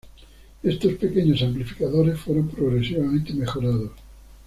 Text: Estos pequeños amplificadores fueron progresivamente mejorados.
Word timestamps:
Estos 0.63 0.93
pequeños 0.93 1.43
amplificadores 1.43 2.19
fueron 2.19 2.47
progresivamente 2.47 3.35
mejorados. 3.35 3.91